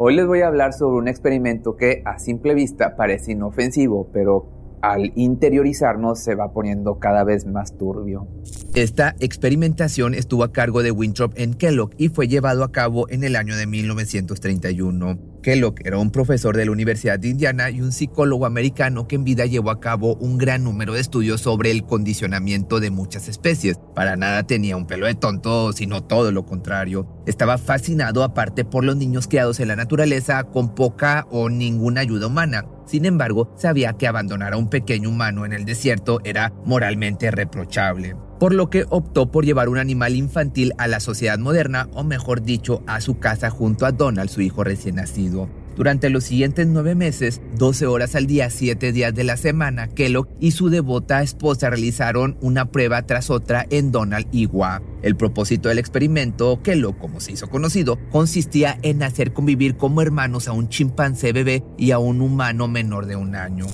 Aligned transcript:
Hoy 0.00 0.14
les 0.14 0.28
voy 0.28 0.42
a 0.42 0.46
hablar 0.46 0.74
sobre 0.74 0.96
un 0.98 1.08
experimento 1.08 1.74
que 1.74 2.02
a 2.04 2.20
simple 2.20 2.54
vista 2.54 2.94
parece 2.94 3.32
inofensivo, 3.32 4.08
pero 4.12 4.78
al 4.80 5.10
interiorizarnos 5.16 6.22
se 6.22 6.36
va 6.36 6.52
poniendo 6.52 7.00
cada 7.00 7.24
vez 7.24 7.46
más 7.46 7.76
turbio. 7.76 8.28
Esta 8.76 9.16
experimentación 9.18 10.14
estuvo 10.14 10.44
a 10.44 10.52
cargo 10.52 10.84
de 10.84 10.92
Winthrop 10.92 11.32
en 11.34 11.54
Kellogg 11.54 11.90
y 11.98 12.10
fue 12.10 12.28
llevado 12.28 12.62
a 12.62 12.70
cabo 12.70 13.08
en 13.08 13.24
el 13.24 13.34
año 13.34 13.56
de 13.56 13.66
1931. 13.66 15.18
Kellogg 15.48 15.76
era 15.82 15.96
un 15.96 16.10
profesor 16.10 16.54
de 16.54 16.66
la 16.66 16.72
Universidad 16.72 17.18
de 17.18 17.28
Indiana 17.28 17.70
y 17.70 17.80
un 17.80 17.90
psicólogo 17.90 18.44
americano 18.44 19.08
que 19.08 19.14
en 19.14 19.24
vida 19.24 19.46
llevó 19.46 19.70
a 19.70 19.80
cabo 19.80 20.14
un 20.16 20.36
gran 20.36 20.62
número 20.62 20.92
de 20.92 21.00
estudios 21.00 21.40
sobre 21.40 21.70
el 21.70 21.84
condicionamiento 21.84 22.80
de 22.80 22.90
muchas 22.90 23.28
especies. 23.28 23.80
Para 23.94 24.16
nada 24.16 24.42
tenía 24.42 24.76
un 24.76 24.86
pelo 24.86 25.06
de 25.06 25.14
tonto, 25.14 25.72
sino 25.72 26.04
todo 26.04 26.32
lo 26.32 26.44
contrario. 26.44 27.08
Estaba 27.24 27.56
fascinado 27.56 28.24
aparte 28.24 28.66
por 28.66 28.84
los 28.84 28.96
niños 28.96 29.26
criados 29.26 29.58
en 29.58 29.68
la 29.68 29.76
naturaleza 29.76 30.44
con 30.44 30.74
poca 30.74 31.26
o 31.30 31.48
ninguna 31.48 32.02
ayuda 32.02 32.26
humana. 32.26 32.66
Sin 32.88 33.04
embargo, 33.04 33.52
sabía 33.56 33.92
que 33.92 34.08
abandonar 34.08 34.54
a 34.54 34.56
un 34.56 34.70
pequeño 34.70 35.10
humano 35.10 35.44
en 35.44 35.52
el 35.52 35.64
desierto 35.64 36.20
era 36.24 36.52
moralmente 36.64 37.30
reprochable 37.30 38.16
por 38.38 38.54
lo 38.54 38.70
que 38.70 38.86
optó 38.88 39.30
por 39.30 39.44
llevar 39.44 39.68
un 39.68 39.78
animal 39.78 40.14
infantil 40.14 40.72
a 40.78 40.86
la 40.86 41.00
sociedad 41.00 41.38
moderna, 41.38 41.88
o 41.92 42.04
mejor 42.04 42.42
dicho, 42.42 42.82
a 42.86 43.00
su 43.00 43.18
casa 43.18 43.50
junto 43.50 43.84
a 43.84 43.92
Donald, 43.92 44.30
su 44.30 44.40
hijo 44.40 44.64
recién 44.64 44.96
nacido. 44.96 45.48
Durante 45.78 46.10
los 46.10 46.24
siguientes 46.24 46.66
nueve 46.66 46.96
meses, 46.96 47.40
12 47.56 47.86
horas 47.86 48.16
al 48.16 48.26
día, 48.26 48.50
7 48.50 48.90
días 48.90 49.14
de 49.14 49.22
la 49.22 49.36
semana, 49.36 49.86
Kellogg 49.86 50.26
y 50.40 50.50
su 50.50 50.70
devota 50.70 51.22
esposa 51.22 51.70
realizaron 51.70 52.36
una 52.40 52.64
prueba 52.64 53.02
tras 53.02 53.30
otra 53.30 53.64
en 53.70 53.92
Donald 53.92 54.26
y 54.32 54.46
Gua. 54.46 54.82
El 55.02 55.14
propósito 55.14 55.68
del 55.68 55.78
experimento, 55.78 56.60
Kellogg, 56.64 56.98
como 56.98 57.20
se 57.20 57.30
hizo 57.30 57.48
conocido, 57.48 57.96
consistía 58.10 58.76
en 58.82 59.04
hacer 59.04 59.32
convivir 59.32 59.76
como 59.76 60.02
hermanos 60.02 60.48
a 60.48 60.52
un 60.52 60.68
chimpancé 60.68 61.32
bebé 61.32 61.62
y 61.76 61.92
a 61.92 62.00
un 62.00 62.22
humano 62.22 62.66
menor 62.66 63.06
de 63.06 63.14
un 63.14 63.36
año. 63.36 63.66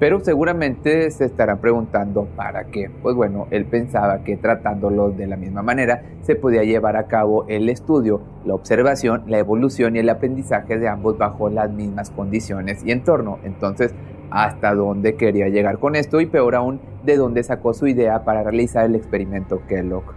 Pero 0.00 0.18
seguramente 0.20 1.10
se 1.10 1.26
estarán 1.26 1.58
preguntando 1.58 2.24
para 2.34 2.64
qué. 2.64 2.90
Pues 3.02 3.14
bueno, 3.14 3.46
él 3.50 3.66
pensaba 3.66 4.24
que 4.24 4.38
tratándolos 4.38 5.14
de 5.18 5.26
la 5.26 5.36
misma 5.36 5.60
manera 5.60 6.02
se 6.22 6.36
podía 6.36 6.64
llevar 6.64 6.96
a 6.96 7.06
cabo 7.06 7.44
el 7.48 7.68
estudio, 7.68 8.22
la 8.46 8.54
observación, 8.54 9.24
la 9.26 9.38
evolución 9.38 9.96
y 9.96 9.98
el 9.98 10.08
aprendizaje 10.08 10.78
de 10.78 10.88
ambos 10.88 11.18
bajo 11.18 11.50
las 11.50 11.70
mismas 11.70 12.08
condiciones 12.08 12.82
y 12.82 12.92
entorno. 12.92 13.40
Entonces, 13.44 13.94
hasta 14.30 14.74
dónde 14.74 15.16
quería 15.16 15.48
llegar 15.48 15.78
con 15.78 15.94
esto 15.94 16.22
y 16.22 16.26
peor 16.26 16.54
aún, 16.54 16.80
de 17.04 17.16
dónde 17.16 17.42
sacó 17.42 17.74
su 17.74 17.86
idea 17.86 18.24
para 18.24 18.42
realizar 18.42 18.86
el 18.86 18.94
experimento 18.94 19.60
Kellogg. 19.68 20.14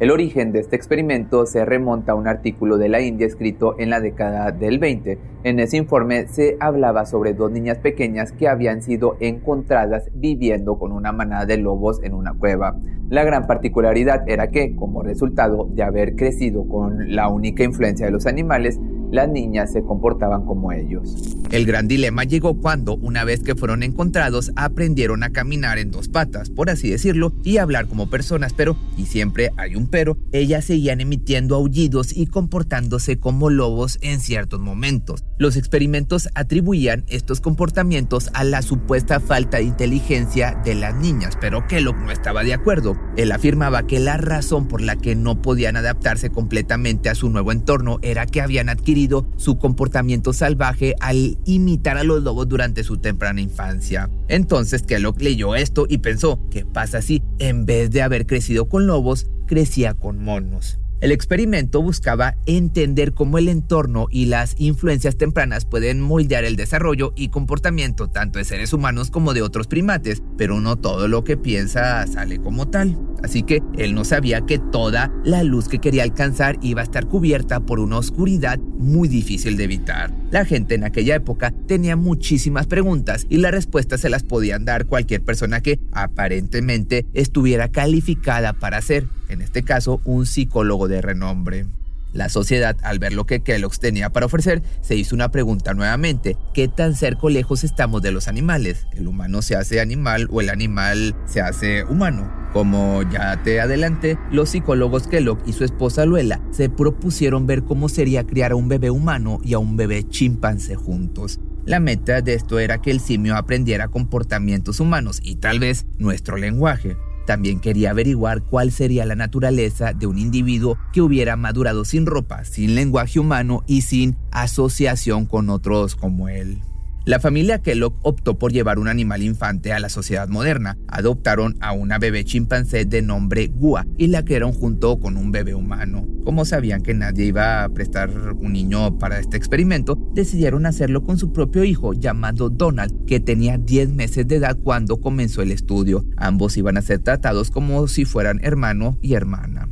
El 0.00 0.12
origen 0.12 0.52
de 0.52 0.60
este 0.60 0.76
experimento 0.76 1.44
se 1.44 1.64
remonta 1.64 2.12
a 2.12 2.14
un 2.14 2.28
artículo 2.28 2.78
de 2.78 2.88
la 2.88 3.00
India 3.00 3.26
escrito 3.26 3.74
en 3.80 3.90
la 3.90 4.00
década 4.00 4.52
del 4.52 4.78
20. 4.78 5.18
En 5.42 5.58
ese 5.58 5.76
informe 5.76 6.28
se 6.28 6.56
hablaba 6.60 7.04
sobre 7.04 7.34
dos 7.34 7.50
niñas 7.50 7.78
pequeñas 7.78 8.30
que 8.30 8.46
habían 8.46 8.80
sido 8.80 9.16
encontradas 9.18 10.08
viviendo 10.14 10.78
con 10.78 10.92
una 10.92 11.10
manada 11.10 11.46
de 11.46 11.58
lobos 11.58 12.00
en 12.04 12.14
una 12.14 12.32
cueva. 12.32 12.76
La 13.08 13.24
gran 13.24 13.48
particularidad 13.48 14.22
era 14.28 14.52
que, 14.52 14.76
como 14.76 15.02
resultado 15.02 15.68
de 15.68 15.82
haber 15.82 16.14
crecido 16.14 16.68
con 16.68 17.16
la 17.16 17.28
única 17.28 17.64
influencia 17.64 18.06
de 18.06 18.12
los 18.12 18.26
animales, 18.26 18.78
las 19.10 19.28
niñas 19.28 19.72
se 19.72 19.82
comportaban 19.82 20.44
como 20.44 20.72
ellos. 20.72 21.36
El 21.50 21.64
gran 21.64 21.88
dilema 21.88 22.24
llegó 22.24 22.60
cuando, 22.60 22.96
una 22.96 23.24
vez 23.24 23.40
que 23.42 23.54
fueron 23.54 23.82
encontrados, 23.82 24.52
aprendieron 24.54 25.22
a 25.22 25.30
caminar 25.30 25.78
en 25.78 25.90
dos 25.90 26.08
patas, 26.08 26.50
por 26.50 26.68
así 26.68 26.90
decirlo, 26.90 27.32
y 27.42 27.56
hablar 27.56 27.88
como 27.88 28.10
personas, 28.10 28.52
pero, 28.52 28.76
y 28.98 29.06
siempre 29.06 29.50
hay 29.56 29.74
un 29.74 29.86
pero, 29.86 30.18
ellas 30.32 30.66
seguían 30.66 31.00
emitiendo 31.00 31.56
aullidos 31.56 32.14
y 32.14 32.26
comportándose 32.26 33.18
como 33.18 33.48
lobos 33.48 33.98
en 34.02 34.20
ciertos 34.20 34.60
momentos. 34.60 35.24
Los 35.38 35.56
experimentos 35.56 36.28
atribuían 36.34 37.04
estos 37.08 37.40
comportamientos 37.40 38.30
a 38.34 38.44
la 38.44 38.60
supuesta 38.60 39.20
falta 39.20 39.56
de 39.56 39.64
inteligencia 39.64 40.60
de 40.64 40.74
las 40.74 40.94
niñas, 40.96 41.38
pero 41.40 41.66
Kellogg 41.66 41.96
no 41.96 42.10
estaba 42.10 42.44
de 42.44 42.52
acuerdo. 42.52 42.96
Él 43.16 43.32
afirmaba 43.32 43.86
que 43.86 44.00
la 44.00 44.18
razón 44.18 44.68
por 44.68 44.82
la 44.82 44.96
que 44.96 45.14
no 45.14 45.40
podían 45.40 45.76
adaptarse 45.76 46.30
completamente 46.30 47.08
a 47.08 47.14
su 47.14 47.30
nuevo 47.30 47.52
entorno 47.52 47.98
era 48.02 48.26
que 48.26 48.42
habían 48.42 48.68
adquirido 48.68 48.97
su 49.36 49.58
comportamiento 49.58 50.32
salvaje 50.32 50.94
al 51.00 51.38
imitar 51.44 51.96
a 51.98 52.04
los 52.04 52.22
lobos 52.22 52.48
durante 52.48 52.82
su 52.82 52.98
temprana 52.98 53.40
infancia. 53.40 54.10
Entonces 54.28 54.82
Kellogg 54.82 55.20
leyó 55.20 55.54
esto 55.54 55.86
y 55.88 55.98
pensó, 55.98 56.40
¿qué 56.50 56.64
pasa 56.64 57.02
si 57.02 57.22
en 57.38 57.66
vez 57.66 57.90
de 57.90 58.02
haber 58.02 58.26
crecido 58.26 58.68
con 58.68 58.86
lobos, 58.86 59.26
crecía 59.46 59.94
con 59.94 60.22
monos? 60.22 60.80
El 61.00 61.12
experimento 61.12 61.80
buscaba 61.80 62.34
entender 62.46 63.14
cómo 63.14 63.38
el 63.38 63.48
entorno 63.48 64.08
y 64.10 64.26
las 64.26 64.56
influencias 64.58 65.16
tempranas 65.16 65.64
pueden 65.64 66.00
moldear 66.00 66.44
el 66.44 66.56
desarrollo 66.56 67.12
y 67.14 67.28
comportamiento 67.28 68.08
tanto 68.08 68.40
de 68.40 68.44
seres 68.44 68.72
humanos 68.72 69.12
como 69.12 69.32
de 69.32 69.42
otros 69.42 69.68
primates, 69.68 70.24
pero 70.36 70.60
no 70.60 70.74
todo 70.74 71.06
lo 71.06 71.22
que 71.22 71.36
piensa 71.36 72.04
sale 72.08 72.38
como 72.38 72.66
tal. 72.66 72.98
Así 73.22 73.44
que 73.44 73.62
él 73.76 73.94
no 73.94 74.04
sabía 74.04 74.40
que 74.40 74.58
toda 74.58 75.12
la 75.24 75.44
luz 75.44 75.68
que 75.68 75.78
quería 75.78 76.02
alcanzar 76.02 76.58
iba 76.62 76.80
a 76.80 76.84
estar 76.84 77.06
cubierta 77.06 77.60
por 77.60 77.78
una 77.78 77.98
oscuridad 77.98 78.58
muy 78.58 79.06
difícil 79.06 79.56
de 79.56 79.64
evitar. 79.64 80.12
La 80.32 80.44
gente 80.44 80.74
en 80.74 80.82
aquella 80.82 81.14
época 81.14 81.54
tenía 81.68 81.94
muchísimas 81.94 82.66
preguntas 82.66 83.24
y 83.28 83.36
las 83.36 83.52
respuestas 83.52 84.00
se 84.00 84.10
las 84.10 84.24
podían 84.24 84.64
dar 84.64 84.86
cualquier 84.86 85.22
persona 85.22 85.60
que 85.60 85.78
aparentemente 85.92 87.06
estuviera 87.14 87.68
calificada 87.68 88.52
para 88.52 88.82
ser, 88.82 89.06
en 89.28 89.42
este 89.42 89.62
caso, 89.62 90.00
un 90.04 90.26
psicólogo 90.26 90.88
de 90.88 91.02
renombre. 91.02 91.66
La 92.14 92.30
sociedad, 92.30 92.76
al 92.82 92.98
ver 92.98 93.12
lo 93.12 93.26
que 93.26 93.40
Kellogg's 93.40 93.80
tenía 93.80 94.10
para 94.10 94.26
ofrecer, 94.26 94.62
se 94.80 94.96
hizo 94.96 95.14
una 95.14 95.30
pregunta 95.30 95.74
nuevamente. 95.74 96.36
¿Qué 96.54 96.66
tan 96.66 96.94
cerca 96.94 97.20
o 97.24 97.28
lejos 97.28 97.64
estamos 97.64 98.00
de 98.00 98.12
los 98.12 98.28
animales? 98.28 98.86
¿El 98.96 99.08
humano 99.08 99.42
se 99.42 99.56
hace 99.56 99.80
animal 99.80 100.26
o 100.30 100.40
el 100.40 100.48
animal 100.48 101.14
se 101.26 101.42
hace 101.42 101.84
humano? 101.84 102.32
Como 102.54 103.02
ya 103.10 103.42
te 103.42 103.60
adelanté, 103.60 104.18
los 104.32 104.48
psicólogos 104.48 105.06
Kellogg 105.06 105.38
y 105.44 105.52
su 105.52 105.64
esposa 105.64 106.06
Luela 106.06 106.40
se 106.50 106.70
propusieron 106.70 107.46
ver 107.46 107.62
cómo 107.62 107.90
sería 107.90 108.24
criar 108.24 108.52
a 108.52 108.56
un 108.56 108.68
bebé 108.68 108.90
humano 108.90 109.38
y 109.44 109.52
a 109.52 109.58
un 109.58 109.76
bebé 109.76 110.08
chimpancé 110.08 110.76
juntos. 110.76 111.40
La 111.66 111.78
meta 111.78 112.22
de 112.22 112.32
esto 112.32 112.58
era 112.58 112.80
que 112.80 112.90
el 112.90 113.00
simio 113.00 113.36
aprendiera 113.36 113.88
comportamientos 113.88 114.80
humanos 114.80 115.20
y 115.22 115.36
tal 115.36 115.58
vez 115.58 115.84
nuestro 115.98 116.38
lenguaje. 116.38 116.96
También 117.28 117.60
quería 117.60 117.90
averiguar 117.90 118.40
cuál 118.40 118.72
sería 118.72 119.04
la 119.04 119.14
naturaleza 119.14 119.92
de 119.92 120.06
un 120.06 120.16
individuo 120.16 120.78
que 120.94 121.02
hubiera 121.02 121.36
madurado 121.36 121.84
sin 121.84 122.06
ropa, 122.06 122.46
sin 122.46 122.74
lenguaje 122.74 123.20
humano 123.20 123.64
y 123.66 123.82
sin 123.82 124.16
asociación 124.30 125.26
con 125.26 125.50
otros 125.50 125.94
como 125.94 126.30
él. 126.30 126.62
La 127.08 127.20
familia 127.20 127.62
Kellogg 127.62 127.94
optó 128.02 128.38
por 128.38 128.52
llevar 128.52 128.78
un 128.78 128.86
animal 128.86 129.22
infante 129.22 129.72
a 129.72 129.80
la 129.80 129.88
sociedad 129.88 130.28
moderna. 130.28 130.76
Adoptaron 130.88 131.56
a 131.60 131.72
una 131.72 131.98
bebé 131.98 132.22
chimpancé 132.22 132.84
de 132.84 133.00
nombre 133.00 133.46
Gua 133.46 133.86
y 133.96 134.08
la 134.08 134.26
criaron 134.26 134.52
junto 134.52 135.00
con 135.00 135.16
un 135.16 135.32
bebé 135.32 135.54
humano. 135.54 136.06
Como 136.26 136.44
sabían 136.44 136.82
que 136.82 136.92
nadie 136.92 137.24
iba 137.24 137.64
a 137.64 137.70
prestar 137.70 138.10
un 138.10 138.52
niño 138.52 138.98
para 138.98 139.18
este 139.20 139.38
experimento, 139.38 139.96
decidieron 140.12 140.66
hacerlo 140.66 141.02
con 141.02 141.16
su 141.16 141.32
propio 141.32 141.64
hijo 141.64 141.94
llamado 141.94 142.50
Donald, 142.50 143.06
que 143.06 143.20
tenía 143.20 143.56
10 143.56 143.94
meses 143.94 144.28
de 144.28 144.36
edad 144.36 144.58
cuando 144.62 145.00
comenzó 145.00 145.40
el 145.40 145.50
estudio. 145.50 146.04
Ambos 146.18 146.58
iban 146.58 146.76
a 146.76 146.82
ser 146.82 146.98
tratados 146.98 147.50
como 147.50 147.88
si 147.88 148.04
fueran 148.04 148.38
hermano 148.42 148.98
y 149.00 149.14
hermana. 149.14 149.66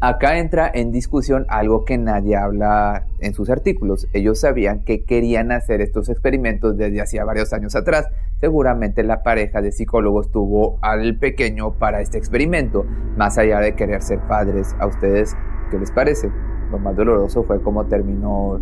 Acá 0.00 0.38
entra 0.38 0.68
en 0.74 0.90
discusión 0.90 1.46
algo 1.48 1.84
que 1.84 1.96
nadie 1.96 2.34
habla 2.34 3.06
en 3.20 3.34
sus 3.34 3.50
artículos. 3.50 4.08
Ellos 4.12 4.40
sabían 4.40 4.82
que 4.82 5.04
querían 5.04 5.52
hacer 5.52 5.80
estos 5.80 6.08
experimentos 6.08 6.71
desde 6.76 7.00
hacía 7.00 7.24
varios 7.24 7.52
años 7.52 7.74
atrás. 7.76 8.08
Seguramente 8.40 9.02
la 9.02 9.22
pareja 9.22 9.60
de 9.62 9.72
psicólogos 9.72 10.30
tuvo 10.30 10.78
al 10.82 11.18
pequeño 11.18 11.74
para 11.74 12.00
este 12.00 12.18
experimento, 12.18 12.84
más 13.16 13.38
allá 13.38 13.60
de 13.60 13.74
querer 13.74 14.02
ser 14.02 14.20
padres. 14.20 14.74
¿A 14.78 14.86
ustedes 14.86 15.36
qué 15.70 15.78
les 15.78 15.90
parece? 15.90 16.30
Lo 16.70 16.78
más 16.78 16.96
doloroso 16.96 17.42
fue 17.44 17.60
cómo 17.62 17.84
terminó 17.86 18.58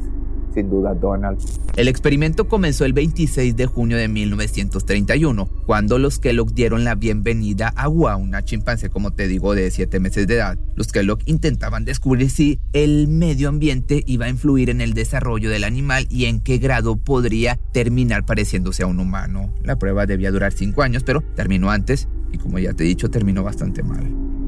sin 0.55 0.71
duda 0.71 0.95
Donald. 0.95 1.39
El 1.77 1.89
experimento 1.89 2.49
comenzó 2.49 2.85
el 2.85 2.93
26 2.93 3.57
de 3.57 3.67
junio 3.67 3.97
de 3.97 4.09
1931, 4.09 5.49
cuando 5.67 5.99
los 5.99 6.19
Kellogg 6.19 6.53
dieron 6.53 6.85
la 6.85 6.95
bienvenida 6.95 7.69
a 7.77 7.87
Gua, 7.87 8.17
una 8.17 8.45
chimpancé, 8.45 8.91
como 8.91 9.13
te 9.13 9.29
digo, 9.29 9.55
de 9.55 9.71
7 9.71 10.01
meses 10.01 10.27
de 10.27 10.35
edad. 10.35 10.59
Los 10.75 10.93
Kellogg 10.93 11.21
intentaban 11.27 11.85
descubrir 11.85 12.31
si 12.31 12.61
el 12.73 13.09
medio 13.09 13.49
ambiente 13.49 14.03
iba 14.07 14.27
a 14.27 14.31
influir 14.31 14.71
en 14.71 14.81
el 14.81 14.95
desarrollo 14.95 15.51
del 15.51 15.65
animal 15.65 16.07
y 16.11 16.27
en 16.27 16.41
qué 16.41 16.59
grado 16.59 16.97
podría 16.97 17.59
terminar 17.73 18.25
pareciéndose 18.25 18.83
a 18.83 18.87
un 18.87 19.01
humano. 19.01 19.55
La 19.63 19.79
prueba 19.79 20.07
debía 20.07 20.31
durar 20.31 20.53
5 20.53 20.83
años, 20.83 21.03
pero 21.05 21.23
terminó 21.35 21.71
antes 21.71 22.09
y 22.33 22.39
como 22.39 22.59
ya 22.59 22.73
te 22.73 22.85
he 22.85 22.87
dicho, 22.87 23.11
terminó 23.11 23.43
bastante 23.43 23.83
mal. 23.83 24.40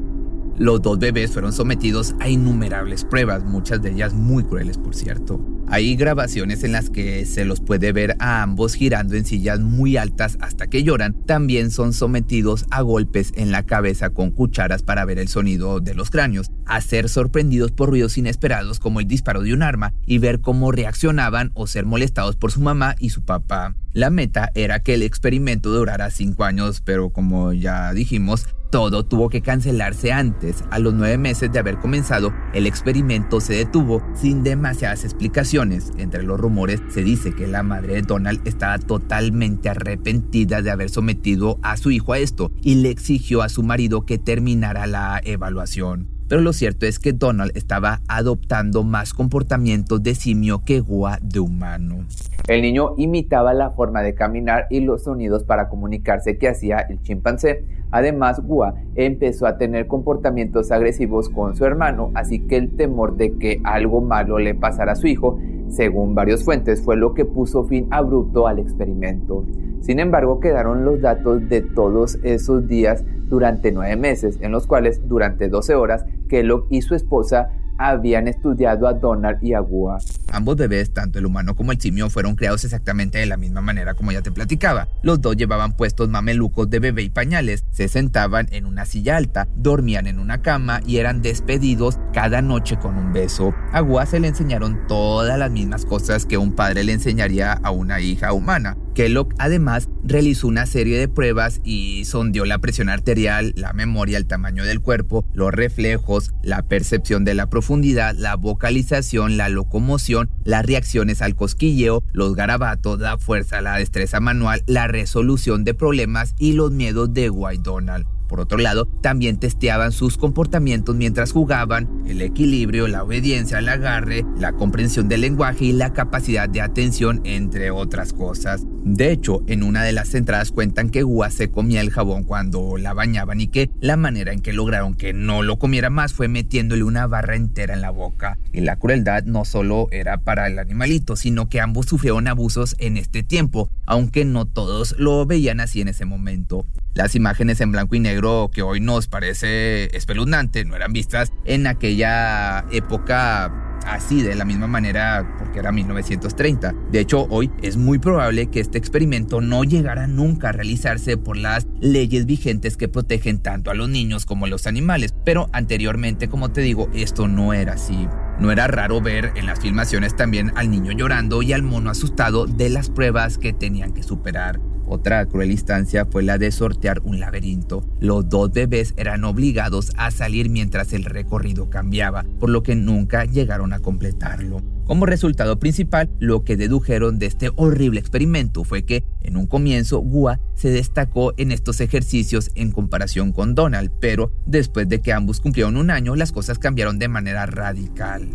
Los 0.57 0.83
dos 0.83 0.99
bebés 0.99 1.31
fueron 1.31 1.51
sometidos 1.51 2.13
a 2.19 2.29
innumerables 2.29 3.05
pruebas, 3.05 3.43
muchas 3.43 3.81
de 3.81 3.91
ellas 3.91 4.13
muy 4.13 4.43
crueles 4.43 4.77
por 4.77 4.95
cierto. 4.95 5.41
Hay 5.67 5.95
grabaciones 5.95 6.63
en 6.63 6.73
las 6.73 6.91
que 6.91 7.25
se 7.25 7.45
los 7.45 7.59
puede 7.59 7.91
ver 7.91 8.15
a 8.19 8.43
ambos 8.43 8.75
girando 8.75 9.15
en 9.15 9.25
sillas 9.25 9.59
muy 9.59 9.97
altas 9.97 10.37
hasta 10.41 10.67
que 10.67 10.83
lloran. 10.83 11.15
También 11.25 11.71
son 11.71 11.93
sometidos 11.93 12.65
a 12.69 12.81
golpes 12.81 13.31
en 13.35 13.51
la 13.51 13.63
cabeza 13.63 14.11
con 14.11 14.29
cucharas 14.29 14.83
para 14.83 15.05
ver 15.05 15.17
el 15.17 15.29
sonido 15.29 15.79
de 15.79 15.95
los 15.95 16.11
cráneos, 16.11 16.51
a 16.65 16.81
ser 16.81 17.09
sorprendidos 17.09 17.71
por 17.71 17.89
ruidos 17.89 18.17
inesperados 18.17 18.79
como 18.79 18.99
el 18.99 19.07
disparo 19.07 19.41
de 19.41 19.53
un 19.53 19.63
arma 19.63 19.93
y 20.05 20.17
ver 20.17 20.41
cómo 20.41 20.71
reaccionaban 20.71 21.51
o 21.53 21.67
ser 21.67 21.85
molestados 21.85 22.35
por 22.35 22.51
su 22.51 22.61
mamá 22.61 22.95
y 22.99 23.09
su 23.09 23.23
papá. 23.23 23.75
La 23.93 24.09
meta 24.09 24.51
era 24.55 24.79
que 24.79 24.95
el 24.95 25.03
experimento 25.03 25.69
durara 25.69 26.09
cinco 26.09 26.43
años, 26.43 26.81
pero 26.81 27.11
como 27.11 27.53
ya 27.53 27.93
dijimos, 27.93 28.47
todo 28.71 29.05
tuvo 29.05 29.29
que 29.29 29.43
cancelarse 29.43 30.11
antes. 30.11 30.63
A 30.71 30.79
los 30.79 30.95
nueve 30.95 31.19
meses 31.19 31.51
de 31.51 31.59
haber 31.59 31.77
comenzado, 31.77 32.33
el 32.55 32.65
experimento 32.65 33.39
se 33.39 33.53
detuvo 33.53 34.01
sin 34.15 34.41
demasiadas 34.41 35.03
explicaciones. 35.03 35.91
Entre 35.99 36.23
los 36.23 36.39
rumores 36.39 36.81
se 36.89 37.03
dice 37.03 37.35
que 37.35 37.45
la 37.45 37.61
madre 37.61 37.93
de 37.93 38.01
Donald 38.01 38.41
estaba 38.47 38.79
totalmente 38.79 39.69
arrepentida 39.69 40.63
de 40.63 40.71
haber 40.71 40.89
sometido 40.89 41.59
a 41.61 41.77
su 41.77 41.91
hijo 41.91 42.13
a 42.13 42.17
esto 42.17 42.51
y 42.63 42.73
le 42.75 42.89
exigió 42.89 43.43
a 43.43 43.49
su 43.49 43.61
marido 43.61 44.07
que 44.07 44.17
terminara 44.17 44.87
la 44.87 45.21
evaluación. 45.23 46.12
Pero 46.27 46.41
lo 46.41 46.53
cierto 46.53 46.85
es 46.85 46.99
que 46.99 47.13
Donald 47.13 47.51
estaba 47.55 48.01
adoptando 48.07 48.83
más 48.83 49.13
comportamientos 49.13 50.01
de 50.01 50.15
simio 50.15 50.63
que 50.65 50.79
Gua 50.79 51.19
de 51.21 51.39
humano. 51.39 52.05
El 52.47 52.61
niño 52.61 52.93
imitaba 52.97 53.53
la 53.53 53.71
forma 53.71 54.01
de 54.01 54.15
caminar 54.15 54.67
y 54.69 54.81
los 54.81 55.03
sonidos 55.03 55.43
para 55.43 55.69
comunicarse 55.69 56.37
que 56.37 56.49
hacía 56.49 56.79
el 56.79 57.01
chimpancé. 57.01 57.63
Además, 57.91 58.41
Gua 58.41 58.73
empezó 58.95 59.45
a 59.45 59.57
tener 59.57 59.87
comportamientos 59.87 60.71
agresivos 60.71 61.29
con 61.29 61.55
su 61.55 61.63
hermano, 61.65 62.11
así 62.15 62.39
que 62.39 62.57
el 62.57 62.75
temor 62.75 63.17
de 63.17 63.37
que 63.37 63.61
algo 63.63 64.01
malo 64.01 64.39
le 64.39 64.55
pasara 64.55 64.93
a 64.93 64.95
su 64.95 65.07
hijo, 65.07 65.39
según 65.73 66.15
varias 66.15 66.43
fuentes, 66.43 66.81
fue 66.81 66.95
lo 66.95 67.13
que 67.13 67.25
puso 67.25 67.63
fin 67.65 67.87
abrupto 67.91 68.47
al 68.47 68.59
experimento. 68.59 69.45
Sin 69.81 69.99
embargo, 69.99 70.39
quedaron 70.39 70.85
los 70.85 71.01
datos 71.01 71.47
de 71.49 71.61
todos 71.61 72.19
esos 72.23 72.67
días 72.67 73.03
durante 73.27 73.71
nueve 73.71 73.95
meses, 73.95 74.39
en 74.41 74.51
los 74.51 74.67
cuales 74.67 75.07
durante 75.07 75.49
12 75.49 75.75
horas 75.75 76.05
Kellogg 76.29 76.67
y 76.69 76.81
su 76.81 76.95
esposa 76.95 77.49
habían 77.77 78.27
estudiado 78.27 78.87
a 78.87 78.93
Donald 78.93 79.43
y 79.43 79.53
a 79.53 79.59
Gua. 79.59 79.97
Ambos 80.31 80.55
bebés, 80.55 80.93
tanto 80.93 81.19
el 81.19 81.25
humano 81.25 81.55
como 81.55 81.71
el 81.71 81.79
simio, 81.79 82.09
fueron 82.09 82.35
creados 82.35 82.63
exactamente 82.63 83.17
de 83.17 83.25
la 83.25 83.37
misma 83.37 83.61
manera 83.61 83.93
como 83.93 84.11
ya 84.11 84.21
te 84.21 84.31
platicaba. 84.31 84.87
Los 85.01 85.21
dos 85.21 85.35
llevaban 85.35 85.75
puestos 85.75 86.09
mamelucos 86.09 86.69
de 86.69 86.79
bebé 86.79 87.03
y 87.03 87.09
pañales, 87.09 87.65
se 87.71 87.87
sentaban 87.87 88.47
en 88.51 88.65
una 88.65 88.85
silla 88.85 89.17
alta, 89.17 89.47
dormían 89.55 90.07
en 90.07 90.19
una 90.19 90.41
cama 90.41 90.81
y 90.85 90.97
eran 90.97 91.21
despedidos 91.21 91.99
cada 92.13 92.41
noche 92.41 92.77
con 92.77 92.97
un 92.97 93.13
beso. 93.13 93.53
A 93.71 93.81
Gua 93.81 94.05
se 94.05 94.19
le 94.19 94.27
enseñaron 94.27 94.87
todas 94.87 95.37
las 95.37 95.51
mismas 95.51 95.85
cosas 95.85 96.25
que 96.25 96.37
un 96.37 96.53
padre 96.53 96.83
le 96.83 96.93
enseñaría 96.93 97.53
a 97.53 97.71
una 97.71 97.99
hija 97.99 98.33
humana. 98.33 98.77
Kellogg 98.93 99.33
además 99.37 99.89
realizó 100.03 100.47
una 100.47 100.65
serie 100.65 100.97
de 100.97 101.07
pruebas 101.07 101.61
y 101.63 102.05
sondeó 102.05 102.45
la 102.45 102.59
presión 102.59 102.89
arterial, 102.89 103.53
la 103.55 103.73
memoria, 103.73 104.17
el 104.17 104.27
tamaño 104.27 104.63
del 104.63 104.81
cuerpo, 104.81 105.25
los 105.33 105.51
reflejos, 105.51 106.31
la 106.41 106.63
percepción 106.63 107.25
de 107.25 107.33
la 107.33 107.49
profundidad, 107.49 108.15
la 108.15 108.35
vocalización, 108.35 109.37
la 109.37 109.49
locomoción, 109.49 110.29
las 110.43 110.65
reacciones 110.65 111.21
al 111.21 111.35
cosquilleo, 111.35 112.03
los 112.11 112.35
garabatos, 112.35 112.99
la 112.99 113.17
fuerza, 113.17 113.61
la 113.61 113.77
destreza 113.77 114.19
manual, 114.19 114.63
la 114.67 114.87
resolución 114.87 115.63
de 115.63 115.73
problemas 115.73 116.35
y 116.39 116.53
los 116.53 116.71
miedos 116.71 117.13
de 117.13 117.29
White 117.29 117.63
Donald. 117.63 118.05
Por 118.33 118.39
otro 118.39 118.57
lado, 118.57 118.87
también 119.01 119.37
testeaban 119.37 119.91
sus 119.91 120.17
comportamientos 120.17 120.95
mientras 120.95 121.31
jugaban, 121.31 122.01
el 122.07 122.19
equilibrio, 122.23 122.87
la 122.87 123.03
obediencia 123.03 123.59
al 123.59 123.69
agarre, 123.69 124.25
la 124.39 124.53
comprensión 124.53 125.07
del 125.07 125.21
lenguaje 125.21 125.65
y 125.65 125.71
la 125.71 125.93
capacidad 125.93 126.49
de 126.49 126.61
atención, 126.61 127.21
entre 127.25 127.69
otras 127.69 128.11
cosas. 128.11 128.65
De 128.85 129.11
hecho, 129.11 129.43
en 129.45 129.61
una 129.61 129.83
de 129.83 129.91
las 129.91 130.15
entradas 130.15 130.51
cuentan 130.51 130.89
que 130.89 131.03
Gua 131.03 131.29
se 131.29 131.51
comía 131.51 131.79
el 131.79 131.91
jabón 131.91 132.23
cuando 132.23 132.75
la 132.77 132.93
bañaban 132.93 133.39
y 133.39 133.47
que 133.47 133.69
la 133.79 133.97
manera 133.97 134.33
en 134.33 134.41
que 134.41 134.51
lograron 134.51 134.95
que 134.95 135.13
no 135.13 135.43
lo 135.43 135.59
comiera 135.59 135.91
más 135.91 136.11
fue 136.11 136.27
metiéndole 136.27 136.83
una 136.83 137.05
barra 137.05 137.35
entera 137.35 137.75
en 137.75 137.81
la 137.81 137.91
boca. 137.91 138.39
Y 138.51 138.61
la 138.61 138.77
crueldad 138.77 139.25
no 139.25 139.45
solo 139.45 139.87
era 139.91 140.17
para 140.17 140.47
el 140.47 140.57
animalito, 140.57 141.15
sino 141.15 141.49
que 141.49 141.61
ambos 141.61 141.85
sufrieron 141.85 142.27
abusos 142.27 142.75
en 142.79 142.97
este 142.97 143.21
tiempo, 143.21 143.69
aunque 143.85 144.25
no 144.25 144.45
todos 144.45 144.95
lo 144.97 145.25
veían 145.25 145.59
así 145.59 145.81
en 145.81 145.87
ese 145.87 146.05
momento. 146.05 146.65
Las 146.93 147.15
imágenes 147.15 147.59
en 147.61 147.71
blanco 147.71 147.95
y 147.95 147.99
negro 147.99 148.51
que 148.53 148.61
hoy 148.61 148.79
nos 148.79 149.07
parece 149.07 149.95
espeluznante 149.95 150.65
no 150.65 150.75
eran 150.75 150.93
vistas 150.93 151.31
en 151.45 151.67
aquella 151.67 152.65
época 152.71 153.51
así 153.85 154.21
de 154.21 154.35
la 154.35 154.45
misma 154.45 154.67
manera 154.67 155.35
porque 155.37 155.59
era 155.59 155.71
1930. 155.71 156.73
De 156.91 156.99
hecho, 156.99 157.27
hoy 157.29 157.51
es 157.61 157.77
muy 157.77 157.99
probable 157.99 158.47
que 158.47 158.59
este 158.59 158.77
experimento 158.77 159.41
no 159.41 159.63
llegara 159.63 160.07
nunca 160.07 160.49
a 160.49 160.51
realizarse 160.51 161.17
por 161.17 161.37
las 161.37 161.67
leyes 161.79 162.25
vigentes 162.25 162.77
que 162.77 162.87
protegen 162.87 163.39
tanto 163.39 163.71
a 163.71 163.73
los 163.73 163.89
niños 163.89 164.25
como 164.25 164.45
a 164.45 164.49
los 164.49 164.67
animales. 164.67 165.13
Pero 165.23 165.49
anteriormente, 165.53 166.29
como 166.29 166.51
te 166.51 166.61
digo, 166.61 166.89
esto 166.93 167.27
no 167.27 167.53
era 167.53 167.73
así. 167.73 168.07
No 168.43 168.51
era 168.51 168.67
raro 168.67 168.99
ver 168.99 169.31
en 169.37 169.45
las 169.45 169.61
filmaciones 169.61 170.17
también 170.17 170.51
al 170.55 170.69
niño 170.69 170.91
llorando 170.91 171.41
y 171.41 171.53
al 171.53 171.63
mono 171.63 171.89
asustado 171.89 172.45
de 172.45 172.69
las 172.69 172.89
pruebas 172.89 173.37
que 173.37 173.53
tenían 173.53 173.93
que 173.93 174.03
superar. 174.03 174.59
Otra 174.85 175.25
cruel 175.27 175.49
instancia 175.49 176.05
fue 176.05 176.23
la 176.23 176.37
de 176.37 176.51
sortear 176.51 176.99
un 177.05 177.21
laberinto. 177.21 177.85
Los 178.01 178.27
dos 178.27 178.51
bebés 178.51 178.95
eran 178.97 179.23
obligados 179.23 179.93
a 179.95 180.11
salir 180.11 180.49
mientras 180.49 180.91
el 180.91 181.05
recorrido 181.05 181.69
cambiaba, 181.69 182.25
por 182.41 182.49
lo 182.49 182.63
que 182.63 182.75
nunca 182.75 183.23
llegaron 183.23 183.71
a 183.71 183.79
completarlo. 183.79 184.61
Como 184.83 185.05
resultado 185.05 185.57
principal, 185.59 186.11
lo 186.19 186.43
que 186.43 186.57
dedujeron 186.57 187.19
de 187.19 187.27
este 187.27 187.49
horrible 187.55 188.01
experimento 188.01 188.65
fue 188.65 188.83
que, 188.83 189.05
en 189.23 189.37
un 189.37 189.47
comienzo, 189.47 189.99
Gua 189.99 190.39
se 190.53 190.69
destacó 190.69 191.33
en 191.37 191.51
estos 191.51 191.81
ejercicios 191.81 192.51
en 192.55 192.71
comparación 192.71 193.31
con 193.31 193.55
Donald, 193.55 193.91
pero 193.99 194.31
después 194.45 194.87
de 194.87 195.01
que 195.01 195.13
ambos 195.13 195.41
cumplieron 195.41 195.77
un 195.77 195.89
año, 195.89 196.15
las 196.15 196.31
cosas 196.31 196.59
cambiaron 196.59 196.99
de 196.99 197.07
manera 197.07 197.45
radical. 197.45 198.27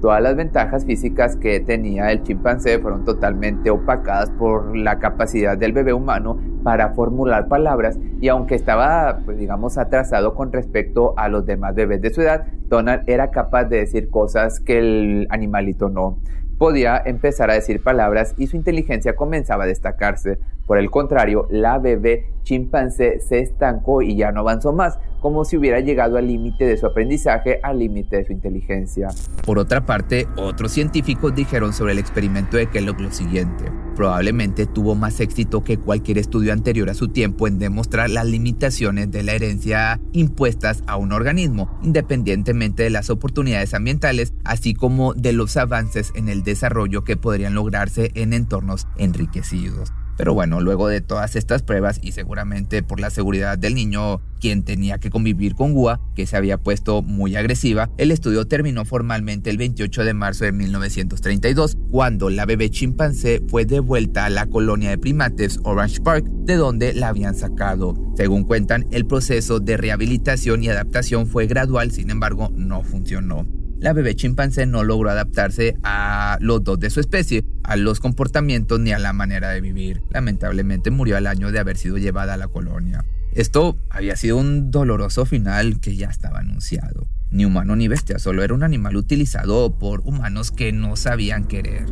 Todas 0.00 0.22
las 0.22 0.36
ventajas 0.36 0.84
físicas 0.84 1.36
que 1.36 1.60
tenía 1.60 2.12
el 2.12 2.22
chimpancé 2.22 2.78
fueron 2.78 3.04
totalmente 3.04 3.70
opacadas 3.70 4.30
por 4.30 4.76
la 4.76 4.98
capacidad 4.98 5.58
del 5.58 5.72
bebé 5.72 5.92
humano 5.92 6.40
para 6.62 6.94
formular 6.94 7.48
palabras 7.48 7.98
y 8.20 8.28
aunque 8.28 8.54
estaba, 8.54 9.20
pues 9.24 9.38
digamos, 9.38 9.78
atrasado 9.78 10.34
con 10.34 10.52
respecto 10.52 11.14
a 11.16 11.28
los 11.28 11.46
demás 11.46 11.74
bebés 11.74 12.00
de 12.00 12.10
su 12.12 12.22
edad, 12.22 12.46
Donald 12.68 13.02
era 13.08 13.30
capaz 13.30 13.64
de 13.64 13.78
decir 13.78 14.08
cosas 14.10 14.60
que 14.60 14.78
el 14.78 15.26
animalito 15.30 15.88
no. 15.88 16.20
Podía 16.58 17.00
empezar 17.04 17.50
a 17.50 17.54
decir 17.54 17.82
palabras 17.82 18.34
y 18.36 18.48
su 18.48 18.56
inteligencia 18.56 19.14
comenzaba 19.14 19.64
a 19.64 19.68
destacarse. 19.68 20.38
Por 20.66 20.78
el 20.78 20.90
contrario, 20.90 21.46
la 21.50 21.78
bebé 21.78 22.32
chimpancé 22.42 23.20
se 23.20 23.38
estancó 23.38 24.02
y 24.02 24.16
ya 24.16 24.32
no 24.32 24.40
avanzó 24.40 24.72
más, 24.72 24.98
como 25.20 25.44
si 25.44 25.56
hubiera 25.56 25.80
llegado 25.80 26.16
al 26.16 26.26
límite 26.26 26.64
de 26.66 26.76
su 26.76 26.86
aprendizaje, 26.86 27.60
al 27.62 27.78
límite 27.78 28.16
de 28.16 28.26
su 28.26 28.32
inteligencia. 28.32 29.08
Por 29.44 29.58
otra 29.58 29.84
parte, 29.86 30.26
otros 30.36 30.72
científicos 30.72 31.34
dijeron 31.34 31.72
sobre 31.72 31.92
el 31.92 31.98
experimento 31.98 32.56
de 32.56 32.68
Kellogg 32.68 33.00
lo 33.00 33.10
siguiente. 33.10 33.64
Probablemente 33.96 34.66
tuvo 34.66 34.94
más 34.94 35.20
éxito 35.20 35.64
que 35.64 35.76
cualquier 35.76 36.18
estudio 36.18 36.52
anterior 36.52 36.88
a 36.88 36.94
su 36.94 37.08
tiempo 37.08 37.48
en 37.48 37.58
demostrar 37.58 38.10
las 38.10 38.26
limitaciones 38.26 39.10
de 39.10 39.22
la 39.24 39.32
herencia 39.32 40.00
impuestas 40.12 40.84
a 40.86 40.96
un 40.96 41.12
organismo, 41.12 41.78
independientemente 41.82 42.84
de 42.84 42.90
las 42.90 43.10
oportunidades 43.10 43.74
ambientales, 43.74 44.34
así 44.44 44.74
como 44.74 45.14
de 45.14 45.32
los 45.32 45.56
avances 45.56 46.12
en 46.14 46.28
el 46.28 46.44
desarrollo 46.44 47.02
que 47.02 47.16
podrían 47.16 47.54
lograrse 47.54 48.12
en 48.14 48.32
entornos 48.32 48.86
enriquecidos. 48.96 49.92
Pero 50.18 50.34
bueno, 50.34 50.60
luego 50.60 50.88
de 50.88 51.00
todas 51.00 51.36
estas 51.36 51.62
pruebas 51.62 52.00
y 52.02 52.10
seguramente 52.10 52.82
por 52.82 52.98
la 52.98 53.08
seguridad 53.08 53.56
del 53.56 53.76
niño, 53.76 54.20
quien 54.40 54.64
tenía 54.64 54.98
que 54.98 55.10
convivir 55.10 55.54
con 55.54 55.72
Gua, 55.72 56.00
que 56.16 56.26
se 56.26 56.36
había 56.36 56.58
puesto 56.58 57.02
muy 57.02 57.36
agresiva, 57.36 57.88
el 57.98 58.10
estudio 58.10 58.46
terminó 58.48 58.84
formalmente 58.84 59.48
el 59.48 59.58
28 59.58 60.04
de 60.04 60.14
marzo 60.14 60.44
de 60.44 60.50
1932, 60.50 61.78
cuando 61.90 62.30
la 62.30 62.46
bebé 62.46 62.68
chimpancé 62.68 63.42
fue 63.46 63.64
devuelta 63.64 64.24
a 64.24 64.30
la 64.30 64.46
colonia 64.46 64.90
de 64.90 64.98
primates 64.98 65.60
Orange 65.62 66.00
Park, 66.00 66.26
de 66.26 66.56
donde 66.56 66.94
la 66.94 67.08
habían 67.08 67.36
sacado. 67.36 67.94
Según 68.16 68.42
cuentan, 68.42 68.86
el 68.90 69.06
proceso 69.06 69.60
de 69.60 69.76
rehabilitación 69.76 70.64
y 70.64 70.68
adaptación 70.68 71.28
fue 71.28 71.46
gradual, 71.46 71.92
sin 71.92 72.10
embargo, 72.10 72.50
no 72.56 72.82
funcionó 72.82 73.46
la 73.80 73.92
bebé 73.92 74.14
chimpancé 74.14 74.66
no 74.66 74.84
logró 74.84 75.10
adaptarse 75.10 75.76
a 75.82 76.38
los 76.40 76.64
dos 76.64 76.78
de 76.80 76.90
su 76.90 77.00
especie, 77.00 77.44
a 77.64 77.76
los 77.76 78.00
comportamientos 78.00 78.80
ni 78.80 78.92
a 78.92 78.98
la 78.98 79.12
manera 79.12 79.50
de 79.50 79.60
vivir. 79.60 80.02
Lamentablemente 80.10 80.90
murió 80.90 81.16
al 81.16 81.26
año 81.26 81.52
de 81.52 81.58
haber 81.58 81.76
sido 81.76 81.98
llevada 81.98 82.34
a 82.34 82.38
la 82.38 82.48
colonia. 82.48 83.04
Esto 83.32 83.78
había 83.90 84.16
sido 84.16 84.38
un 84.38 84.70
doloroso 84.70 85.24
final 85.24 85.80
que 85.80 85.96
ya 85.96 86.08
estaba 86.08 86.40
anunciado. 86.40 87.06
Ni 87.30 87.44
humano 87.44 87.76
ni 87.76 87.88
bestia, 87.88 88.18
solo 88.18 88.42
era 88.42 88.54
un 88.54 88.62
animal 88.62 88.96
utilizado 88.96 89.78
por 89.78 90.00
humanos 90.00 90.50
que 90.50 90.72
no 90.72 90.96
sabían 90.96 91.44
querer. 91.44 91.86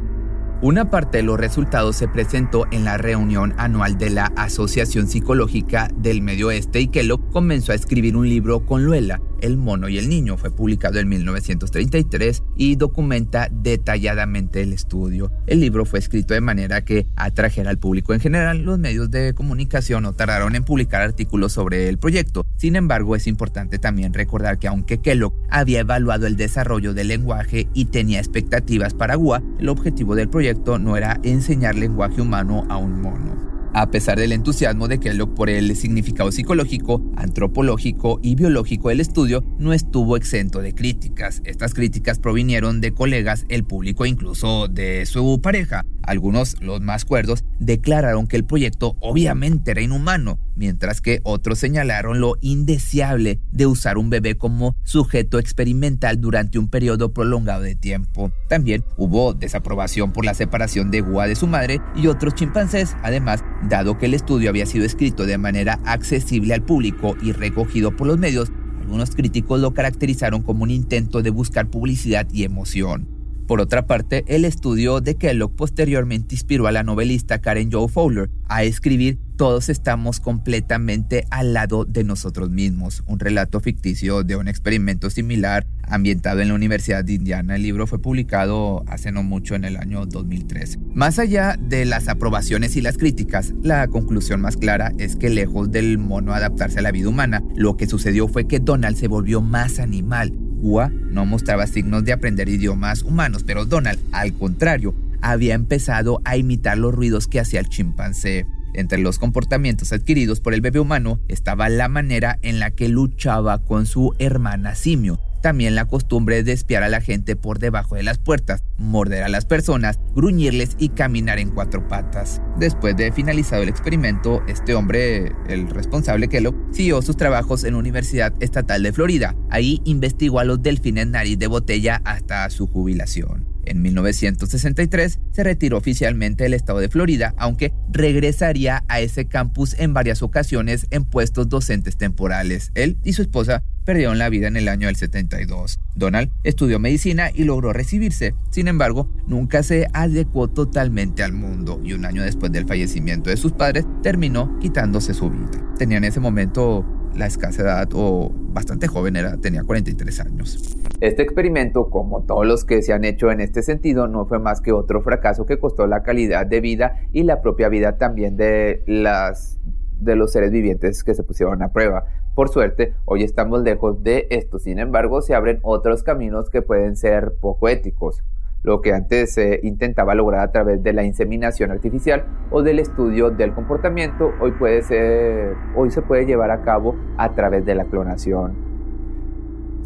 Una 0.62 0.90
parte 0.90 1.18
de 1.18 1.22
los 1.22 1.38
resultados 1.38 1.96
se 1.96 2.08
presentó 2.08 2.64
en 2.72 2.84
la 2.84 2.96
reunión 2.96 3.52
anual 3.58 3.98
de 3.98 4.08
la 4.08 4.32
Asociación 4.36 5.06
Psicológica 5.06 5.90
del 5.94 6.22
Medio 6.22 6.46
Oeste 6.46 6.80
y 6.80 6.88
Kellogg 6.88 7.28
comenzó 7.30 7.72
a 7.72 7.74
escribir 7.74 8.16
un 8.16 8.26
libro 8.26 8.64
con 8.64 8.82
Luela, 8.86 9.20
El 9.40 9.56
mono 9.56 9.88
y 9.88 9.98
el 9.98 10.08
niño. 10.08 10.36
Fue 10.36 10.50
publicado 10.50 10.98
en 10.98 11.08
1933 11.08 12.42
y 12.56 12.76
documenta 12.76 13.48
detalladamente 13.50 14.62
el 14.62 14.72
estudio. 14.72 15.32
El 15.46 15.60
libro 15.60 15.84
fue 15.84 15.98
escrito 15.98 16.34
de 16.34 16.40
manera 16.40 16.84
que 16.84 17.06
atrajera 17.16 17.70
al 17.70 17.78
público 17.78 18.14
en 18.14 18.20
general. 18.20 18.62
Los 18.62 18.78
medios 18.78 19.10
de 19.10 19.34
comunicación 19.34 20.02
no 20.02 20.14
tardaron 20.14 20.56
en 20.56 20.64
publicar 20.64 21.02
artículos 21.02 21.52
sobre 21.52 21.88
el 21.88 21.98
proyecto. 21.98 22.44
Sin 22.56 22.76
embargo, 22.76 23.16
es 23.16 23.26
importante 23.26 23.78
también 23.78 24.14
recordar 24.14 24.58
que 24.58 24.68
aunque 24.68 24.98
Kellogg 25.00 25.34
había 25.50 25.80
evaluado 25.80 26.26
el 26.26 26.36
desarrollo 26.36 26.94
del 26.94 27.08
lenguaje 27.08 27.68
y 27.74 27.86
tenía 27.86 28.18
expectativas 28.18 28.94
para 28.94 29.16
GUA, 29.16 29.42
el 29.58 29.68
objetivo 29.68 30.14
del 30.14 30.28
proyecto 30.28 30.78
no 30.78 30.96
era 30.96 31.20
enseñar 31.22 31.74
lenguaje 31.74 32.20
humano 32.20 32.66
a 32.68 32.76
un 32.76 33.00
mono. 33.00 33.55
A 33.78 33.90
pesar 33.90 34.18
del 34.18 34.32
entusiasmo 34.32 34.88
de 34.88 34.98
Kellogg 34.98 35.34
por 35.34 35.50
el 35.50 35.76
significado 35.76 36.32
psicológico, 36.32 37.02
antropológico 37.14 38.18
y 38.22 38.34
biológico 38.34 38.88
del 38.88 39.00
estudio, 39.00 39.44
no 39.58 39.74
estuvo 39.74 40.16
exento 40.16 40.60
de 40.62 40.74
críticas. 40.74 41.42
Estas 41.44 41.74
críticas 41.74 42.18
provinieron 42.18 42.80
de 42.80 42.94
colegas, 42.94 43.44
el 43.50 43.64
público 43.64 44.06
incluso 44.06 44.66
de 44.68 45.04
su 45.04 45.42
pareja. 45.42 45.84
Algunos, 46.06 46.56
los 46.60 46.80
más 46.80 47.04
cuerdos, 47.04 47.44
declararon 47.58 48.28
que 48.28 48.36
el 48.36 48.44
proyecto 48.44 48.96
obviamente 49.00 49.72
era 49.72 49.82
inhumano, 49.82 50.38
mientras 50.54 51.00
que 51.00 51.20
otros 51.24 51.58
señalaron 51.58 52.20
lo 52.20 52.36
indeseable 52.40 53.40
de 53.50 53.66
usar 53.66 53.98
un 53.98 54.08
bebé 54.08 54.36
como 54.36 54.76
sujeto 54.84 55.38
experimental 55.38 56.20
durante 56.20 56.58
un 56.58 56.68
periodo 56.68 57.12
prolongado 57.12 57.62
de 57.62 57.74
tiempo. 57.74 58.30
También 58.48 58.84
hubo 58.96 59.34
desaprobación 59.34 60.12
por 60.12 60.24
la 60.24 60.34
separación 60.34 60.90
de 60.90 61.00
Gua 61.00 61.26
de 61.26 61.34
su 61.34 61.48
madre 61.48 61.80
y 61.96 62.06
otros 62.06 62.34
chimpancés, 62.34 62.96
además, 63.02 63.44
dado 63.68 63.98
que 63.98 64.06
el 64.06 64.14
estudio 64.14 64.50
había 64.50 64.66
sido 64.66 64.84
escrito 64.84 65.26
de 65.26 65.38
manera 65.38 65.80
accesible 65.84 66.54
al 66.54 66.62
público 66.62 67.16
y 67.20 67.32
recogido 67.32 67.96
por 67.96 68.06
los 68.06 68.18
medios, 68.18 68.52
algunos 68.80 69.16
críticos 69.16 69.60
lo 69.60 69.74
caracterizaron 69.74 70.42
como 70.42 70.62
un 70.62 70.70
intento 70.70 71.20
de 71.20 71.30
buscar 71.30 71.68
publicidad 71.68 72.28
y 72.32 72.44
emoción. 72.44 73.15
Por 73.46 73.60
otra 73.60 73.86
parte, 73.86 74.24
el 74.26 74.44
estudio 74.44 75.00
de 75.00 75.14
Kellogg 75.14 75.54
posteriormente 75.54 76.34
inspiró 76.34 76.66
a 76.66 76.72
la 76.72 76.82
novelista 76.82 77.40
Karen 77.40 77.70
Joe 77.70 77.88
Fowler 77.88 78.28
a 78.48 78.64
escribir 78.64 79.18
Todos 79.36 79.68
estamos 79.68 80.18
completamente 80.18 81.26
al 81.30 81.52
lado 81.52 81.84
de 81.84 82.02
nosotros 82.02 82.50
mismos, 82.50 83.04
un 83.06 83.20
relato 83.20 83.60
ficticio 83.60 84.24
de 84.24 84.34
un 84.34 84.48
experimento 84.48 85.10
similar 85.10 85.66
ambientado 85.82 86.40
en 86.40 86.48
la 86.48 86.54
Universidad 86.54 87.04
de 87.04 87.12
Indiana. 87.12 87.54
El 87.54 87.62
libro 87.62 87.86
fue 87.86 88.00
publicado 88.00 88.82
hace 88.88 89.12
no 89.12 89.22
mucho 89.22 89.54
en 89.54 89.64
el 89.64 89.76
año 89.76 90.06
2003. 90.06 90.78
Más 90.94 91.18
allá 91.20 91.56
de 91.60 91.84
las 91.84 92.08
aprobaciones 92.08 92.74
y 92.76 92.80
las 92.80 92.96
críticas, 92.96 93.54
la 93.62 93.86
conclusión 93.88 94.40
más 94.40 94.56
clara 94.56 94.90
es 94.98 95.14
que 95.14 95.30
lejos 95.30 95.70
del 95.70 95.98
mono 95.98 96.32
adaptarse 96.32 96.80
a 96.80 96.82
la 96.82 96.90
vida 96.90 97.08
humana, 97.08 97.44
lo 97.54 97.76
que 97.76 97.86
sucedió 97.86 98.26
fue 98.26 98.48
que 98.48 98.58
Donald 98.58 98.96
se 98.96 99.06
volvió 99.06 99.40
más 99.40 99.78
animal 99.78 100.32
No 100.66 101.26
mostraba 101.26 101.66
signos 101.68 102.04
de 102.04 102.12
aprender 102.12 102.48
idiomas 102.48 103.02
humanos, 103.02 103.44
pero 103.46 103.64
Donald, 103.64 104.00
al 104.10 104.32
contrario, 104.32 104.94
había 105.22 105.54
empezado 105.54 106.20
a 106.24 106.36
imitar 106.36 106.76
los 106.76 106.92
ruidos 106.92 107.28
que 107.28 107.38
hacía 107.38 107.60
el 107.60 107.68
chimpancé. 107.68 108.46
Entre 108.74 108.98
los 108.98 109.18
comportamientos 109.18 109.92
adquiridos 109.92 110.40
por 110.40 110.54
el 110.54 110.60
bebé 110.60 110.80
humano 110.80 111.20
estaba 111.28 111.68
la 111.68 111.88
manera 111.88 112.38
en 112.42 112.58
la 112.58 112.72
que 112.72 112.88
luchaba 112.88 113.64
con 113.64 113.86
su 113.86 114.14
hermana 114.18 114.74
simio, 114.74 115.20
también 115.40 115.74
la 115.74 115.86
costumbre 115.86 116.42
de 116.42 116.52
espiar 116.52 116.82
a 116.82 116.88
la 116.88 117.00
gente 117.00 117.36
por 117.36 117.58
debajo 117.58 117.96
de 117.96 118.02
las 118.02 118.18
puertas, 118.18 118.64
morder 118.78 119.22
a 119.22 119.28
las 119.28 119.44
personas, 119.44 119.98
gruñirles 120.14 120.76
y 120.78 120.90
caminar 120.90 121.38
en 121.38 121.50
cuatro 121.50 121.86
patas. 121.88 122.40
Después 122.58 122.96
de 122.96 123.12
finalizado 123.12 123.62
el 123.62 123.68
experimento, 123.68 124.42
este 124.48 124.74
hombre, 124.74 125.32
el 125.48 125.68
responsable 125.68 126.28
Kellogg, 126.28 126.56
siguió 126.72 127.02
sus 127.02 127.16
trabajos 127.16 127.64
en 127.64 127.72
la 127.72 127.78
Universidad 127.78 128.32
Estatal 128.40 128.82
de 128.82 128.92
Florida. 128.92 129.34
Ahí 129.50 129.80
investigó 129.84 130.40
a 130.40 130.44
los 130.44 130.62
delfines 130.62 131.06
nariz 131.06 131.38
de 131.38 131.46
botella 131.46 132.00
hasta 132.04 132.48
su 132.50 132.66
jubilación. 132.66 133.56
En 133.66 133.82
1963 133.82 135.18
se 135.32 135.42
retiró 135.42 135.76
oficialmente 135.76 136.44
del 136.44 136.54
estado 136.54 136.78
de 136.78 136.88
Florida, 136.88 137.34
aunque 137.36 137.74
regresaría 137.90 138.84
a 138.88 139.00
ese 139.00 139.26
campus 139.26 139.74
en 139.78 139.92
varias 139.92 140.22
ocasiones 140.22 140.86
en 140.90 141.04
puestos 141.04 141.48
docentes 141.48 141.96
temporales. 141.96 142.70
Él 142.74 142.96
y 143.02 143.12
su 143.12 143.22
esposa 143.22 143.64
perdieron 143.86 144.18
la 144.18 144.28
vida 144.28 144.48
en 144.48 144.56
el 144.56 144.68
año 144.68 144.88
del 144.88 144.96
72. 144.96 145.80
Donald 145.94 146.30
estudió 146.42 146.78
medicina 146.78 147.30
y 147.32 147.44
logró 147.44 147.72
recibirse. 147.72 148.34
Sin 148.50 148.68
embargo, 148.68 149.08
nunca 149.28 149.62
se 149.62 149.86
adecuó 149.94 150.48
totalmente 150.48 151.22
al 151.22 151.32
mundo 151.32 151.80
y 151.82 151.92
un 151.94 152.04
año 152.04 152.22
después 152.22 152.50
del 152.52 152.66
fallecimiento 152.66 153.30
de 153.30 153.36
sus 153.36 153.52
padres 153.52 153.86
terminó 154.02 154.58
quitándose 154.58 155.14
su 155.14 155.30
vida. 155.30 155.74
Tenía 155.78 155.98
en 155.98 156.04
ese 156.04 156.20
momento 156.20 156.84
la 157.14 157.26
escasa 157.26 157.62
edad 157.62 157.88
o 157.94 158.30
bastante 158.34 158.88
joven 158.88 159.16
era, 159.16 159.36
tenía 159.36 159.62
43 159.62 160.20
años. 160.20 160.76
Este 161.00 161.22
experimento, 161.22 161.88
como 161.88 162.22
todos 162.22 162.44
los 162.44 162.64
que 162.64 162.82
se 162.82 162.92
han 162.92 163.04
hecho 163.04 163.30
en 163.30 163.40
este 163.40 163.62
sentido, 163.62 164.08
no 164.08 164.26
fue 164.26 164.40
más 164.40 164.60
que 164.60 164.72
otro 164.72 165.00
fracaso 165.00 165.46
que 165.46 165.58
costó 165.58 165.86
la 165.86 166.02
calidad 166.02 166.44
de 166.44 166.60
vida 166.60 167.00
y 167.12 167.22
la 167.22 167.40
propia 167.40 167.68
vida 167.68 167.98
también 167.98 168.36
de 168.36 168.82
las 168.86 169.58
de 170.00 170.14
los 170.16 170.32
seres 170.32 170.50
vivientes 170.50 171.02
que 171.04 171.14
se 171.14 171.22
pusieron 171.22 171.62
a 171.62 171.72
prueba. 171.72 172.04
Por 172.36 172.50
suerte, 172.50 172.92
hoy 173.06 173.22
estamos 173.22 173.62
lejos 173.62 174.02
de 174.02 174.26
esto, 174.28 174.58
sin 174.58 174.78
embargo, 174.78 175.22
se 175.22 175.34
abren 175.34 175.58
otros 175.62 176.02
caminos 176.02 176.50
que 176.50 176.60
pueden 176.60 176.94
ser 176.94 177.32
poco 177.40 177.66
éticos. 177.66 178.22
Lo 178.62 178.82
que 178.82 178.92
antes 178.92 179.32
se 179.32 179.60
intentaba 179.62 180.14
lograr 180.14 180.42
a 180.42 180.52
través 180.52 180.82
de 180.82 180.92
la 180.92 181.02
inseminación 181.02 181.70
artificial 181.70 182.26
o 182.50 182.62
del 182.62 182.78
estudio 182.78 183.30
del 183.30 183.54
comportamiento, 183.54 184.32
hoy, 184.38 184.52
puede 184.52 184.82
ser, 184.82 185.54
hoy 185.76 185.90
se 185.90 186.02
puede 186.02 186.26
llevar 186.26 186.50
a 186.50 186.60
cabo 186.60 186.94
a 187.16 187.32
través 187.32 187.64
de 187.64 187.74
la 187.74 187.86
clonación. 187.86 188.52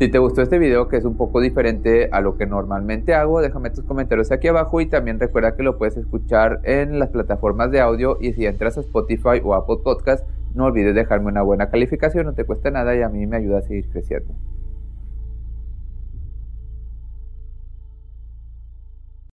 Si 0.00 0.08
te 0.08 0.18
gustó 0.18 0.42
este 0.42 0.58
video, 0.58 0.88
que 0.88 0.96
es 0.96 1.04
un 1.04 1.16
poco 1.16 1.40
diferente 1.40 2.08
a 2.10 2.20
lo 2.20 2.36
que 2.36 2.46
normalmente 2.46 3.14
hago, 3.14 3.40
déjame 3.40 3.70
tus 3.70 3.84
comentarios 3.84 4.32
aquí 4.32 4.48
abajo 4.48 4.80
y 4.80 4.86
también 4.86 5.20
recuerda 5.20 5.54
que 5.54 5.62
lo 5.62 5.78
puedes 5.78 5.96
escuchar 5.96 6.58
en 6.64 6.98
las 6.98 7.10
plataformas 7.10 7.70
de 7.70 7.80
audio 7.80 8.18
y 8.20 8.32
si 8.32 8.44
entras 8.44 8.76
a 8.76 8.80
Spotify 8.80 9.40
o 9.44 9.54
Apple 9.54 9.76
Podcast, 9.84 10.26
no 10.54 10.66
olvides 10.66 10.94
dejarme 10.94 11.28
una 11.28 11.42
buena 11.42 11.70
calificación, 11.70 12.26
no 12.26 12.34
te 12.34 12.44
cuesta 12.44 12.70
nada 12.70 12.94
y 12.96 13.02
a 13.02 13.08
mí 13.08 13.26
me 13.26 13.36
ayuda 13.36 13.58
a 13.58 13.62
seguir 13.62 13.88
creciendo. 13.90 14.34